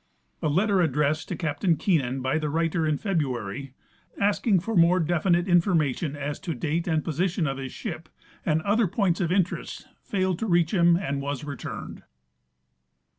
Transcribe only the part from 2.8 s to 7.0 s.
in Febru ary, asking for more definite information as to date